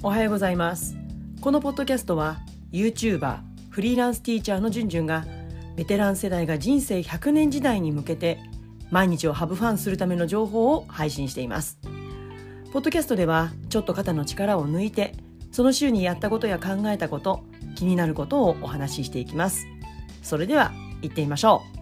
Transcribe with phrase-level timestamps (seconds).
[0.00, 0.96] おはようございます。
[1.40, 2.38] このポッドキャストは
[2.70, 5.26] YouTuber フリーランスティーチャーのじゅんじゅんが
[5.74, 8.38] ベテラン世代が人生100年時代に向けて
[8.92, 11.80] 毎日をハブファンするための情報を配信しています。
[12.72, 15.14] ポッドキャストではちょっと肩の力を抜いて
[15.50, 17.42] その週にやったことや考えたこと
[17.74, 19.66] 気になることをお話ししていきます。
[20.22, 20.72] それでは
[21.02, 21.77] 行ってみましょう。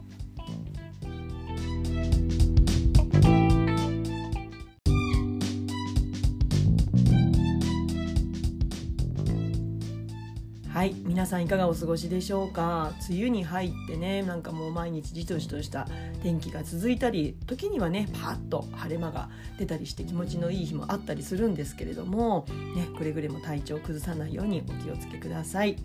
[11.16, 12.92] 皆さんいかがお過ごしでしょうか？
[13.08, 15.88] 梅雨に入ってねなんかもう毎日じとじとした
[16.22, 22.44] 天気が続いたり時にはねパッと晴れ間が出たりして気持ちのいい日もあったりするんですけれども、
[22.76, 25.78] ね、くれぐれも体調を崩さないようにお気をつけください、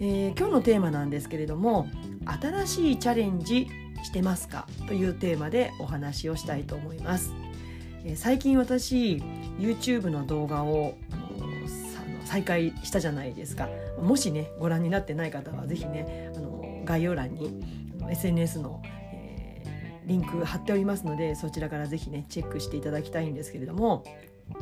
[0.00, 1.86] えー、今日のテーマなんですけれども
[2.24, 3.68] 新しいチャレンジ
[4.02, 4.66] してますか？
[4.88, 7.32] というテーマでお話をしたいと思います、
[8.04, 9.22] え、最近私
[9.60, 10.96] YouTube の動画を
[12.26, 13.68] 再開したじゃないですか
[14.00, 17.62] もしねご覧になってない方は是非ねあの概要欄に
[18.10, 19.62] SNS の、え、
[20.06, 24.04] リンク貼っておりますのでそちらから是非ねチェックしていただきたいんですけれども、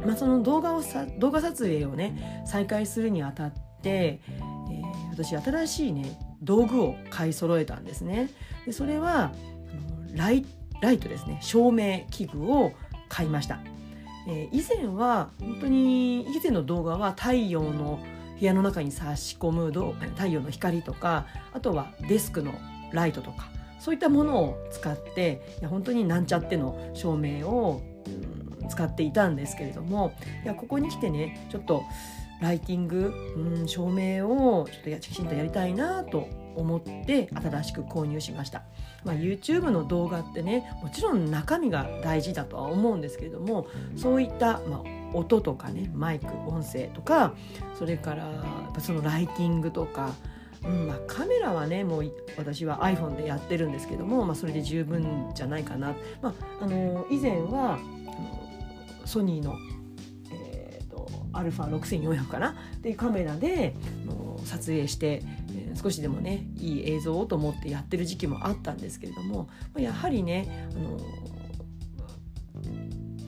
[0.05, 8.31] まあ、その動画をさ動画撮影をね再開するにあたって、えー、私新しいね道具を買い揃えたんですね。
[8.67, 9.33] でそれは
[10.13, 10.47] ライ
[10.81, 12.73] ライトですね照明器具を
[13.09, 13.59] 買いました。
[14.27, 18.01] えー、以前は本当に以前の動画は太陽の
[18.39, 19.73] 部屋の中に差し込む
[20.17, 22.53] 太陽の光とかあとはデスクの
[22.93, 31.85] ライトとかそういったものを使っていや本当になんちゃっての照明を、うん、使っていたんですけれどもいやここに来てねちょっと
[32.41, 38.63] ライティング、うん、照明をちょっとやきちんとやりたいなと思って新しく購入しました、
[39.05, 47.35] まあ、YouTube の動画ってねもちろん中身が大事だとは思うんですけれどもそういった、まあ、音とかねマイク音声とか
[47.79, 48.45] それから
[48.79, 50.13] そのライティングとか
[50.67, 57.79] うんまあ、カメラはねもう私は iPhone でやってるんですけども、まあ、それで十分じゃないかな、まあ、あの以前は
[59.05, 59.57] ソニーの、
[60.33, 62.55] えーと、α6400 かな？
[62.77, 63.75] っていうカメラで
[64.47, 65.23] 撮影して
[65.81, 70.99] 少しでもねいい映像をと思ってやってる時期もあったんですけれどもやはりねあの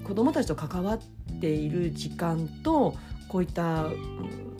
[0.05, 1.01] 子どもたちと関わっ
[1.41, 2.95] ている時間と
[3.29, 4.57] こういった、うん、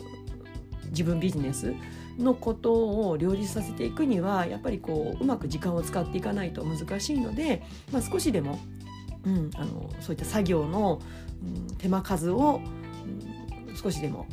[0.89, 1.73] 自分ビジネス
[2.17, 8.59] のことを両立させていくにはやっぱりこううまく時間を使っていかないと難しいので、まあ、少しでも、
[9.25, 11.01] うん、あのそういった作業の、
[11.43, 12.59] うん、手間数を、
[13.67, 14.27] うん、少しでも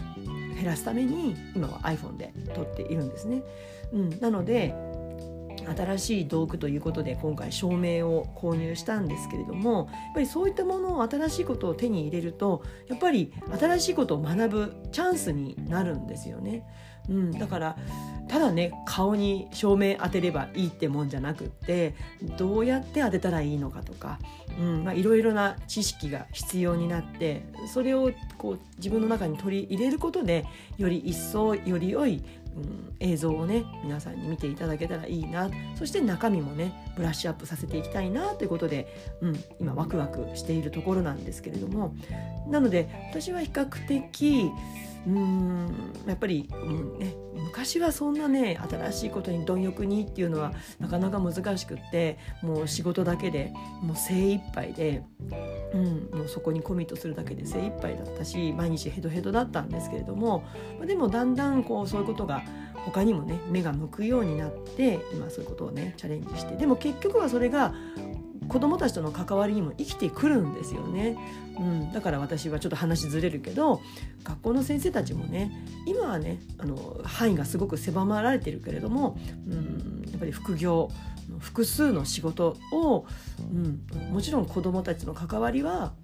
[0.64, 3.42] 減らすために今は iPhone で撮っているんですね。
[3.92, 4.74] うん、なので
[5.76, 16.66] 新しい道具ということで今回照明を購入したんですけれどもやっぱりそういったものを新しいことを手に入れるとやっぱり新しいことを学ぶチャンスになるんですよね。
[17.08, 17.76] うん、だから
[18.28, 21.94] ただね顔に照明当てればいいってもんじゃなくって
[22.36, 24.18] どうやって当てたらいいのかとか
[24.94, 30.46] いろいろな知識が必要になってそれをこう自分の中に取り入れることで
[30.78, 32.22] より一層より良い、
[32.56, 38.86] うん、映像をね皆さんに見ていただけたらいいなそして中身もねブラッシュアップさせていきたいなということで、
[39.20, 41.94] うん、今ワクワクしているところなんですけれども
[42.48, 44.50] なので私は比較的
[45.06, 55.04] うんやっぱり、うんね、昔はそんなね新しいことに貪欲にっていうのはなかなか難しくってもう仕事だけでもう精一杯で、
[55.72, 60.44] うん、もうそこにコミットするだけで精一杯だったし毎日ヘドヘドだったんですけれども
[60.80, 62.42] までもだんだんこうそういうことが
[62.86, 67.74] 他にもね目が向くようになって今そういうことをねチャレンジしてでも結局はそれが
[68.48, 71.16] 子どもたちとの関わりにも生きてくるんですよね、
[71.58, 73.80] うん、だから私はちょっと話ずれるけど
[74.22, 75.50] 学校の先生たちもね
[75.86, 79.18] 今はねあの範囲がすごく狭まられてるけれども、
[79.48, 80.90] うん、やっぱり副業
[81.38, 83.06] 複数の仕事を、
[83.38, 85.94] うん、もちろん子どもたちの関わりは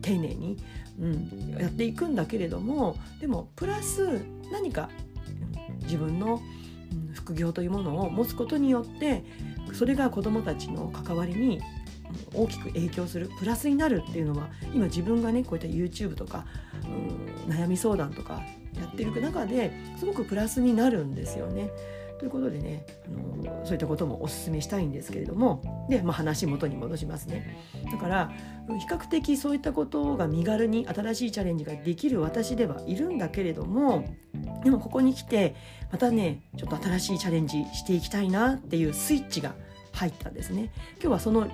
[0.00, 0.58] 丁寧に、
[0.98, 4.88] うん、やっていくんだけれどもでもプラス何か
[5.82, 6.40] 自分の
[7.12, 9.24] 副業というものを持つことによって
[9.72, 11.60] それが子どもたちの関わりに
[12.34, 16.44] 大きく影響するプラスになるっていうのは今自分がねこういった YouTube とか、
[17.46, 18.42] うん、悩み相談とか
[18.78, 21.70] やってる中ですごくプラスになるんですよね。
[22.18, 22.86] ということでね
[23.42, 27.58] あのそういったこともお勧めしたいんですけれどもで、まあ、話元に戻しますね
[27.90, 28.30] だから
[28.78, 34.04] 比較的そういったことが身軽に新しいチャレンジができる私ではいるんだけれども
[34.64, 35.54] でもここに来て
[35.90, 39.54] またねちょっと新しいチャレンジしていきたいなっていうスイッチが
[39.92, 40.70] 入ったんですね。
[40.94, 41.48] 今日はその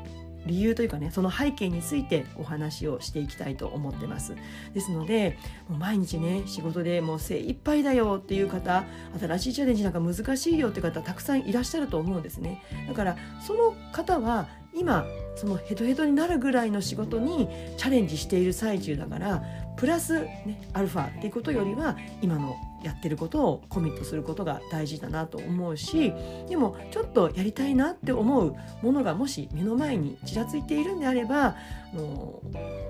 [0.46, 4.34] 理由というかねその背景についてお話をしていきたいと思ってます。
[4.72, 5.36] ですので
[5.68, 8.84] もう毎日ね仕事でもう精一杯だよっていう方
[9.18, 12.62] 新しいチャレンジなんか難しいよって方たくさんいらっしゃると思うんですね。
[12.88, 15.04] だからその方は今
[15.36, 19.42] そのヘトヘトになるぐらいの仕事にチャレンジしている最中だから
[19.76, 26.12] プラス、ね、アルファっていうことよりは今のやってることをコミットすることが大事だなと思うし
[26.48, 31.56] でもちょっとやりたいなって思うものがもし目の前にちらついているんであれば
[31.92, 32.42] あの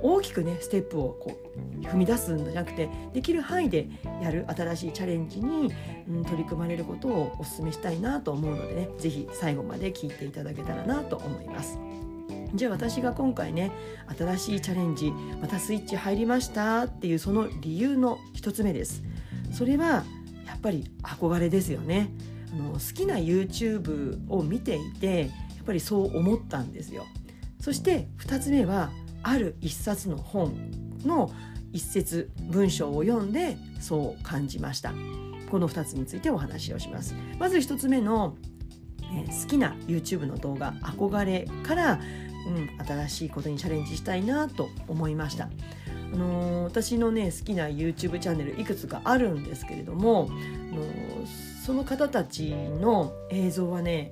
[0.03, 3.89] 大きくねステップをこう踏み出すんじゃなくてできる範囲で
[4.23, 5.73] やる新しいチャレンジに、
[6.09, 11.79] うん、取り組まれることをお勧めしたいなと思うのでね是非最後まで聞いていただけたらなと思います。
[12.55, 13.71] じゃあ私が今回ね
[14.17, 19.03] 新しいチャレンジまたスイッチ入りましたっていうその理由の一つ目です。
[19.53, 20.05] それは
[20.47, 22.11] やっぱり憧れですよね。
[22.53, 25.27] あの好きな YouTube を見ていてや
[25.63, 27.07] っぱりそう思ったんですよ。
[27.61, 28.91] そして2つ目は
[29.23, 30.55] ある一冊の本
[31.05, 31.31] の
[31.73, 34.93] 一節文章を読んでそう感じました。
[35.51, 37.15] この2つについてお話をします。
[37.39, 38.37] まず1つ目の、
[39.13, 42.01] えー、好きな YouTube の動画憧れから、
[42.47, 45.49] うん、新しいことにチャレンジしたいなと思いました。
[46.13, 50.33] あのー、私のね好きな YouTube チャンネルいくつかあるんですけれども、あ
[50.75, 51.27] のー、
[51.65, 54.11] その方たちの映像はね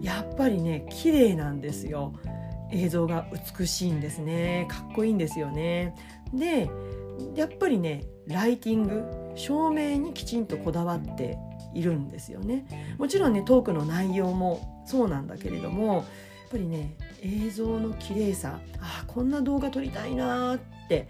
[0.00, 2.14] やっぱりね綺麗なんですよ。
[2.72, 3.26] 映像が
[3.58, 4.66] 美しいんですね。
[4.68, 5.94] かっこいいんですよね。
[6.32, 6.68] で
[7.36, 9.04] やっぱりねライティング
[9.36, 11.36] 照明にきちんとこだわって
[11.74, 12.96] いるんですよね。
[12.98, 16.04] もちろんねトークの内容もそうなんだけれどもやっ
[16.50, 21.08] ぱりね映像の綺麗さあこんな動画撮りたいなって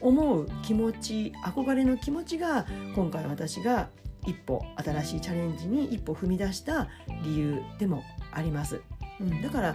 [0.00, 3.88] 思う気持ち憧れの気持ちが今回私が
[4.26, 6.88] 一歩新しいチャレンジに一歩踏み出した
[7.22, 8.02] 理由でも
[8.32, 8.80] あります。
[9.20, 9.74] うん、だから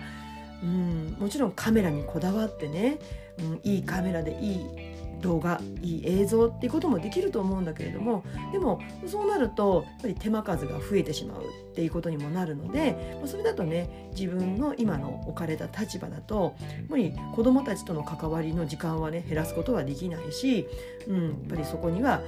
[0.63, 2.99] うんもちろんカメラにこだわってね、
[3.39, 4.90] うん、いいカメラでいい
[5.21, 20.67] 動画いい映像っていうこともできると思うんだけれどもでもそうなるとやっぱり手間数が増えてしまうっていうことにもなるのでそれだとね自分の今の置かれた立場だとやっぱり子どもたちとの関わりの時間はね減らすことはできないし、
[21.07, 22.21] うん、やっぱりそこには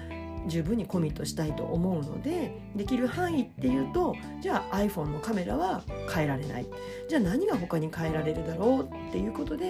[0.47, 6.65] 十分にコミットしたいと思うのでできる範囲っていうとじゃあ iPhone のカメラは変えられない。
[7.09, 9.65] じゃあ何が他に変えられるだろうっていうことで、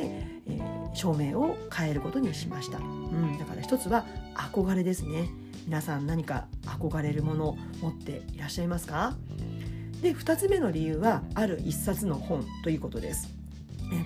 [0.47, 4.05] えー、照明を変えることにしました、うん、だから一つは
[4.35, 5.29] 憧れですね。
[5.65, 9.15] 皆さん何か憧れるものを持っていらっしゃいますか？
[10.01, 13.42] で2つ目の理由はある一冊の本ということです。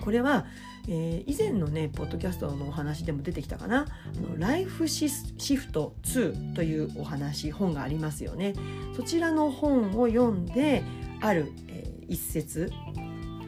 [0.04, 0.46] これは
[0.90, 8.54] えー、以前のねポッドキャストのお話でも出てきたかな「あのライフシフト2」というお話本がありますよね。
[8.96, 10.82] そちらの本を読んで
[11.20, 12.72] ある、えー、一節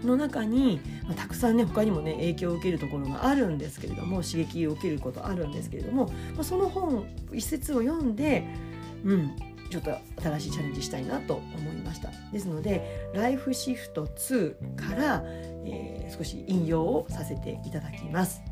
[0.04, 8.44] の中に、まあ、たくさんね他にもね影響を受けるところがあるんですけれども刺激を受けることあるんですけれども、まあ、その本一節を読んで
[9.04, 9.36] うん
[9.70, 12.10] ちょっと新しいチャレンジしたいなと思いました。
[12.32, 15.22] ですので「ライフシフト2」から、
[15.64, 18.42] えー、少し引用をさせていただきます。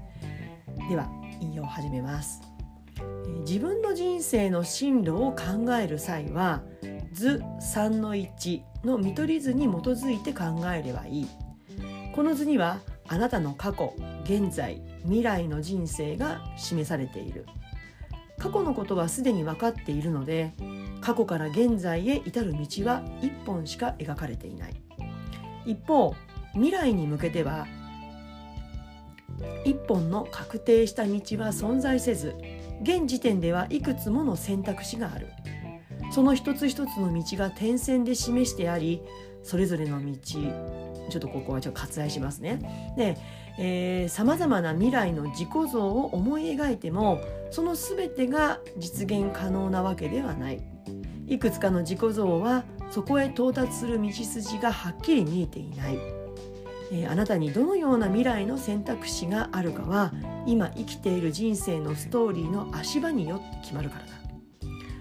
[0.89, 1.11] では
[1.41, 2.41] 引用を始めます。
[3.41, 6.63] 自分の人生の進路を考える際は
[7.13, 11.29] 図3の1の見取り図に基づいて考えればいい。
[12.15, 12.79] この図には
[13.09, 13.95] あなたの過去
[14.25, 17.45] 現在未来の人生が示されている。
[18.39, 20.53] 過去のことはすでに分かっているので
[21.01, 24.75] 過去から現在へ至る道は一本しか描かれていない
[25.67, 26.15] 一方
[26.55, 27.67] 未来に向けては
[29.65, 32.35] 一本の確定した道は存在せず
[32.83, 35.29] 現時点ではいくつもの選択肢がある
[36.11, 39.03] その一つ一つの道が点線で示してあり
[39.43, 40.17] それぞれの道
[41.11, 43.17] ちょっとここはちょっと割愛しますね。
[43.57, 50.78] でさまざまな未来の自己像を思い描いてもその全てが実現可能なわけではない。
[51.29, 55.99] いくつかの自己像はそこへ到達する道筋がはっきり見えていない、
[56.91, 60.13] えー、あなたにどのような未来の選択肢があるかは
[60.47, 64.13] 今生きている人生のストーリーの足場によって決まるからだ。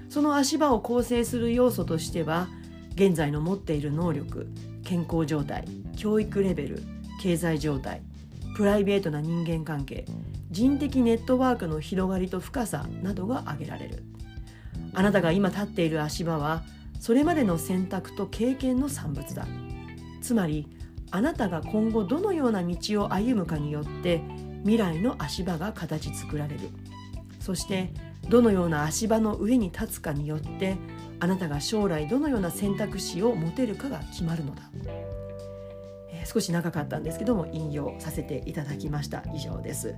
[0.09, 2.47] その足場を構成する要素としては
[2.95, 4.47] 現在の持っている能力
[4.83, 5.65] 健康状態
[5.95, 6.81] 教育レベル
[7.21, 8.01] 経済状態
[8.55, 10.05] プライベートな人間関係
[10.49, 14.03] 人的ネットワークの広がりと深さなどが挙げられる。
[14.97, 16.63] あなたが今立っている足場は
[16.99, 19.45] それまでの選択と経験の産物だ。
[20.23, 20.67] つまり
[21.11, 24.23] あなたが今後どのような道を歩むかによって
[24.63, 26.69] 未来の足場が形作られる。
[27.39, 27.93] そして
[28.27, 30.77] どのような足場の上に立つかによって
[31.19, 34.63] あなたが将来どのような選択肢を持てるかが決まるのだ。
[36.27, 39.95] 少し長かったんですけども引用させていただきました以上です。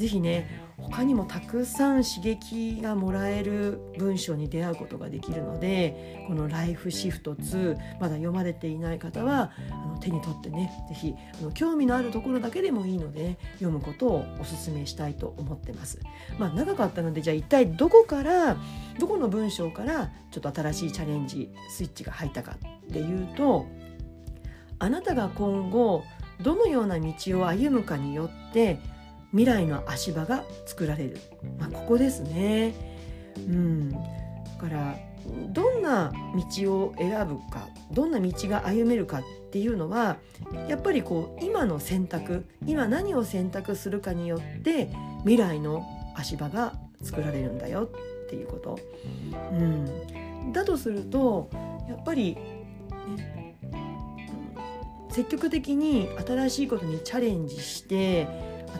[0.00, 0.48] ぜひね
[0.78, 16.00] 他にもたくさん刺激がもらえる文章に出会うことができるのでこの「ライフシフト2」まだ読まれていない方はあの手に取ってねぜひあの興味のあるところだけでもいいので読むことをお勧めしたいと思ってます。
[16.38, 18.56] まあ、長かったのでじゃあ一体どこから
[18.98, 23.66] どこの文章からちょっと新しいチャレンジスイッチが入ったかっていうと
[24.80, 26.04] あなたが今後
[26.42, 28.80] どのような道を歩むかによって
[29.30, 31.20] 未来の足場が作られる、
[31.58, 32.74] まあ、ここですね。
[33.36, 33.98] うん、だ
[34.58, 34.96] から
[35.50, 36.12] どんな
[36.56, 39.22] 道を選ぶかどんな道が歩めるかっ
[39.52, 40.16] ていうのは
[40.68, 45.84] やっぱりこう今の選択今何を選択するかによって未来の
[46.16, 48.78] 足場が作られるんだよっていうこと。
[49.52, 51.50] うん、だとすると
[51.88, 52.36] やっぱり、
[53.16, 53.39] ね、
[55.10, 58.28] 積極的に新しいことにチャレンジして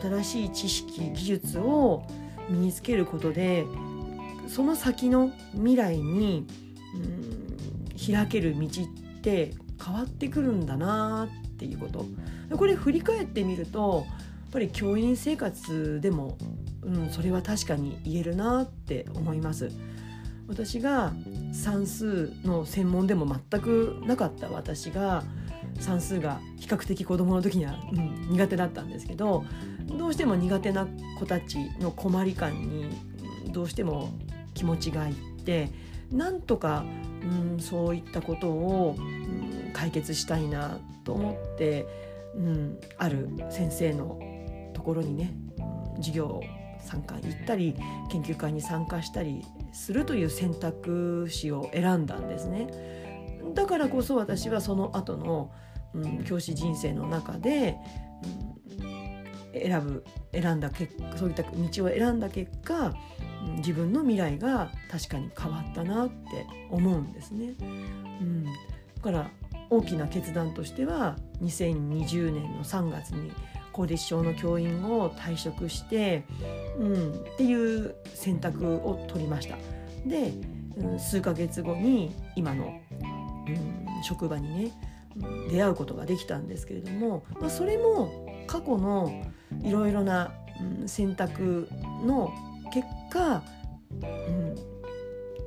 [0.01, 2.03] 新しい知識技術を
[2.49, 3.65] 身につけることで
[4.47, 6.47] その先の未来に、
[6.95, 12.05] うん、開ける道って変わってくるんだなっていうこと
[12.55, 14.13] これ振り返ってみるとや
[14.47, 16.37] っぱり教員生活でも、
[16.83, 19.71] うん、それは確かに言えるなって思います。
[20.49, 21.13] 私が
[21.53, 25.23] 算数の専門でも全くなかった私が
[25.81, 29.43] 算数が比較的子どもの時には、うん、苦手だったんですけど
[29.85, 30.87] どうしても苦手な
[31.19, 32.89] 子たちの困り感に
[33.51, 34.11] どうしても
[34.53, 35.69] 気持ちがいって
[36.11, 36.83] なんとか、
[37.23, 41.87] うん、そういったことを、うん、解決したいなと思って、
[42.35, 44.19] うん、ある先生の
[44.73, 45.33] ところにね、
[45.97, 46.41] 授業
[46.79, 47.75] 参加行ったり
[48.09, 52.67] 研究会に参加したりするという選択肢を選んだんですね。
[53.53, 55.51] だからこそ私はその後の、
[55.93, 57.77] うん、教師人生の中で、
[59.53, 62.93] 選ぶ選んだ結そういった道を選んだ結果
[63.57, 67.53] 自分の未来が確かに変わったなって思うんですね。
[67.59, 67.63] う
[68.23, 68.51] ん、だ
[69.01, 69.31] から
[69.69, 73.31] 大きな決断としては2020年の3月に
[73.71, 76.25] 公立小の教員を退職して、
[76.77, 79.57] うん、っていう選択を取りました。
[80.05, 80.33] で、
[80.77, 82.79] うん、数ヶ月後に今の、
[83.47, 84.71] うん、職場にね
[85.49, 89.23] 出会うことができたんですけれども、まあ、それも過去の
[89.63, 90.31] いろいろな、
[90.81, 91.67] うん、選択
[92.05, 92.33] の
[92.73, 93.43] 結果、
[94.01, 94.55] うん、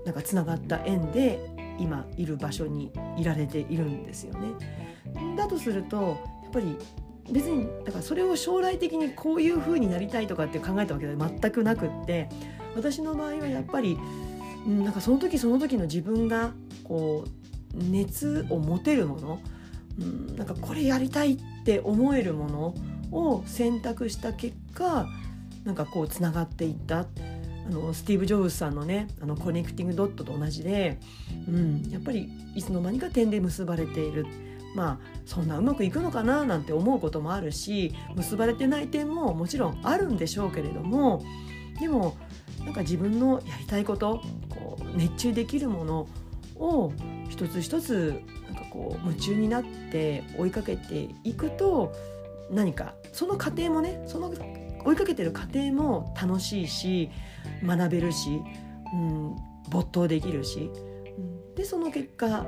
[0.04, 1.38] なんかつながった縁で
[1.78, 4.49] 今いる場所にいられているんですよね。
[5.37, 6.76] だとするとやっぱり
[7.30, 12.28] 別にだからそれを将来的にこういう風になりたいとかって考えたわけでは全くなくって
[12.76, 13.99] 私の場合はやっぱり、
[14.66, 16.52] うん、なんかその時その時の自分が
[16.85, 17.44] こう
[17.76, 19.40] 熱を持てるもの、
[19.99, 22.75] うん、なんかこれやりたいって思えるもの
[23.13, 25.07] を選択した結果
[25.65, 27.07] なんかこうつながっていった
[27.67, 30.99] あのスティーブ・ジョブズさんのねあのコネクティングドットと同じで、
[31.49, 34.27] うん、やっぱりいつの間にか点で結ばれている。
[34.75, 41.23] まあそんなうまくいくのかななんて思うこともあるし結ばれてない点ももちろんあるんでしょうけれども
[41.79, 42.17] でも
[42.65, 46.09] なんか自分のやりたいことこう熱中できるもの
[46.57, 46.93] を
[47.29, 48.21] 一つ一つ
[48.75, 51.95] こう夢中になって追いかけていくと
[52.50, 54.35] 何かその過程もねその
[54.85, 57.11] 追いかけてる過程も楽しいし
[57.64, 58.43] 学べるし、
[58.93, 59.37] うん、
[59.71, 60.71] 没頭できるし、
[61.16, 62.45] うん、でその結果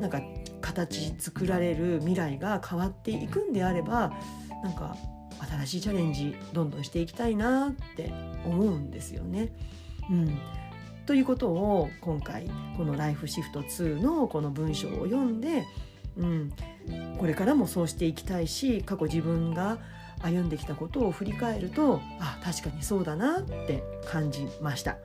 [0.00, 0.22] なんか
[0.62, 4.12] 形作られる未来が変わっていくんであれば
[4.64, 4.96] なんか
[5.48, 8.12] 新しいチャレンジどんどんしていきたいなって
[8.46, 9.52] 思うんですよね。
[10.10, 10.38] うん、
[11.10, 15.64] ということを今回この「ライフシフト2」のこの文章を読んで、
[16.16, 16.52] うん、
[17.18, 19.78] これからもそうしていきたいし過去自分が
[20.22, 24.98] 歩んできたことを振り返るとあ確かにそうだなって感じました。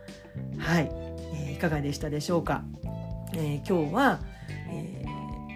[0.60, 0.92] はい、
[1.34, 2.64] えー、いかがでしたでしょうか、
[3.34, 4.20] えー、今日は、
[4.70, 5.06] え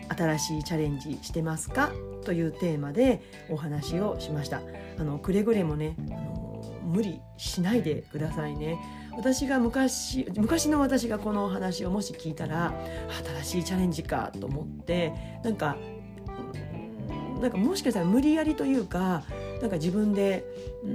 [0.09, 1.91] ー、新しいチャレンジしてますか？
[2.25, 4.61] というテーマでお話をしました。
[4.97, 8.79] あのくれぐれもね、あの無理しないでくださいね。
[9.17, 12.73] 私が昔昔の私がこのお話をもし聞いたら
[13.43, 15.13] 新しいチャレンジかと思って
[15.43, 15.77] なんか
[17.41, 19.23] なんかもしかしたら無理やりというか
[19.61, 20.45] なんか自分で、
[20.83, 20.93] うん、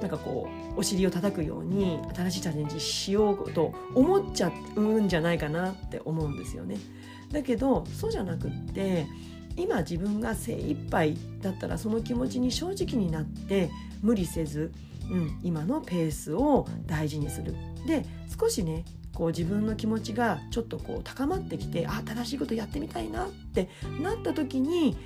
[0.00, 6.76] なんかこうお尻を叩くように新しいチャレンジしようと思っちゃうんじゃないかなって思うんですよね。
[7.32, 9.06] だけどそうじゃなくって
[9.56, 13.70] 今自分が精一杯だったらその気持ちに正直になって
[14.02, 14.72] 無理せず、
[15.10, 17.54] うん、今のペースを大事にする。
[17.86, 18.04] で
[18.38, 23.68] 少しねこう自分の気持ちがちょっとこう高まってきてあ新しいことやってみたいなって
[24.00, 24.96] なった時に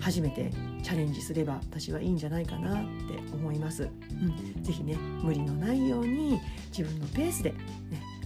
[0.00, 0.50] 初めて
[0.82, 3.88] チャレンジすれば私はいいんじゃないかなって思います。
[4.10, 6.40] うん、ぜひね無理のないように
[6.76, 7.56] 自分のペースで、ね、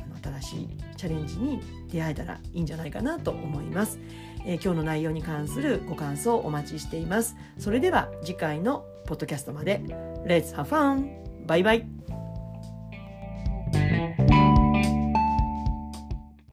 [0.03, 1.61] あの新しいチャレンジに
[1.91, 3.99] 出会えたらいいんじゃないかなと思います。
[4.47, 7.37] えー、今日の内容に関するご感想をお待ちしています。
[7.59, 9.81] それでは次回のポッドキャストまで
[10.27, 11.24] Let's have fun!
[11.47, 11.87] バイバイ。